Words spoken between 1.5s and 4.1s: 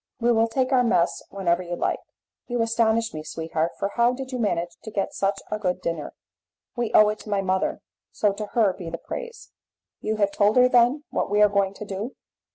you like." "You astonish me, sweetheart, for